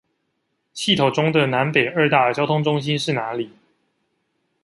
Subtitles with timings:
[0.73, 3.51] 系統中的南北二大交通中心是哪裏？